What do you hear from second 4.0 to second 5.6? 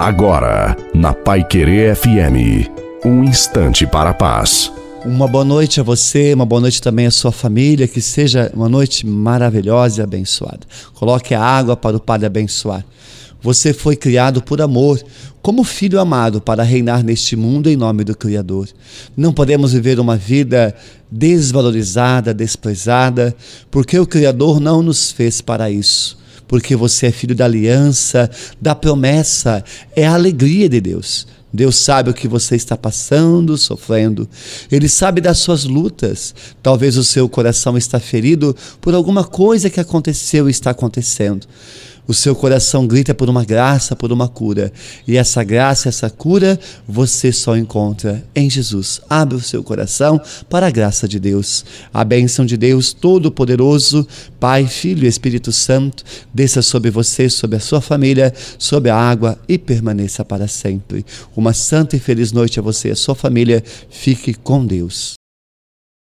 a paz. Uma boa